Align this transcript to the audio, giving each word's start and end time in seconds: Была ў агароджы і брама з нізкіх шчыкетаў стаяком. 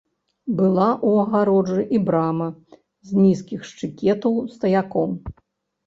Была 0.61 0.87
ў 0.93 1.25
агароджы 1.25 1.81
і 1.97 2.01
брама 2.09 2.49
з 3.11 3.21
нізкіх 3.23 3.59
шчыкетаў 3.73 4.45
стаяком. 4.59 5.11